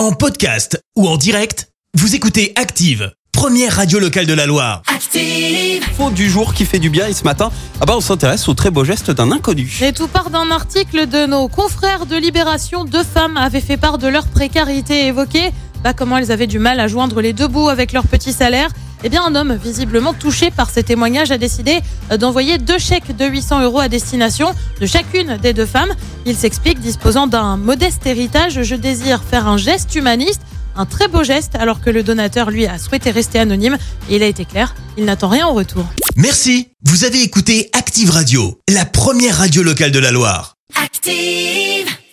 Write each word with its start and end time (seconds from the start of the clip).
En 0.00 0.12
podcast 0.12 0.82
ou 0.96 1.06
en 1.06 1.18
direct, 1.18 1.68
vous 1.92 2.14
écoutez 2.14 2.54
Active, 2.56 3.12
première 3.32 3.76
radio 3.76 3.98
locale 3.98 4.24
de 4.24 4.32
la 4.32 4.46
Loire. 4.46 4.80
Active. 4.86 5.84
Info 5.86 6.10
du 6.10 6.30
jour 6.30 6.54
qui 6.54 6.64
fait 6.64 6.78
du 6.78 6.88
bien 6.88 7.06
et 7.06 7.12
ce 7.12 7.22
matin, 7.22 7.50
ah 7.82 7.84
bah 7.84 7.92
on 7.98 8.00
s'intéresse 8.00 8.48
au 8.48 8.54
très 8.54 8.70
beau 8.70 8.82
geste 8.82 9.10
d'un 9.10 9.30
inconnu. 9.30 9.70
Et 9.82 9.92
tout 9.92 10.08
part 10.08 10.30
d'un 10.30 10.50
article 10.50 11.06
de 11.06 11.26
nos 11.26 11.48
confrères 11.48 12.06
de 12.06 12.16
Libération. 12.16 12.86
Deux 12.86 13.04
femmes 13.04 13.36
avaient 13.36 13.60
fait 13.60 13.76
part 13.76 13.98
de 13.98 14.08
leur 14.08 14.26
précarité 14.26 15.06
évoquée. 15.06 15.50
Bah, 15.84 15.92
comment 15.92 16.16
elles 16.16 16.32
avaient 16.32 16.46
du 16.46 16.58
mal 16.58 16.80
à 16.80 16.88
joindre 16.88 17.20
les 17.20 17.34
deux 17.34 17.48
bouts 17.48 17.68
avec 17.68 17.92
leur 17.92 18.06
petit 18.06 18.32
salaire. 18.32 18.70
Eh 19.02 19.08
bien, 19.08 19.24
un 19.24 19.34
homme 19.34 19.54
visiblement 19.54 20.12
touché 20.12 20.50
par 20.50 20.68
ces 20.70 20.82
témoignages 20.82 21.30
a 21.30 21.38
décidé 21.38 21.80
d'envoyer 22.18 22.58
deux 22.58 22.78
chèques 22.78 23.16
de 23.16 23.26
800 23.26 23.62
euros 23.62 23.80
à 23.80 23.88
destination 23.88 24.54
de 24.80 24.86
chacune 24.86 25.38
des 25.38 25.52
deux 25.52 25.66
femmes. 25.66 25.92
Il 26.26 26.36
s'explique 26.36 26.80
disposant 26.80 27.26
d'un 27.26 27.56
modeste 27.56 28.06
héritage. 28.06 28.62
Je 28.62 28.74
désire 28.74 29.22
faire 29.22 29.48
un 29.48 29.56
geste 29.56 29.94
humaniste. 29.94 30.42
Un 30.76 30.86
très 30.86 31.08
beau 31.08 31.24
geste, 31.24 31.56
alors 31.56 31.80
que 31.80 31.90
le 31.90 32.02
donateur, 32.02 32.50
lui, 32.50 32.66
a 32.66 32.78
souhaité 32.78 33.10
rester 33.10 33.38
anonyme. 33.38 33.76
Et 34.08 34.16
il 34.16 34.22
a 34.22 34.26
été 34.26 34.44
clair, 34.44 34.74
il 34.96 35.04
n'attend 35.04 35.28
rien 35.28 35.46
en 35.46 35.52
retour. 35.52 35.84
Merci, 36.16 36.68
vous 36.84 37.04
avez 37.04 37.22
écouté 37.22 37.70
Active 37.72 38.10
Radio, 38.10 38.60
la 38.68 38.84
première 38.84 39.38
radio 39.38 39.62
locale 39.62 39.90
de 39.90 39.98
la 39.98 40.12
Loire. 40.12 40.54
Active. 40.80 41.59